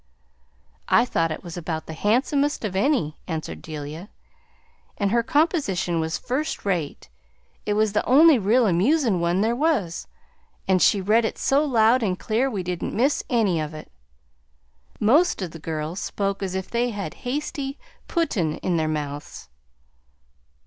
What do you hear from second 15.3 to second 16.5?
o' the girls spoke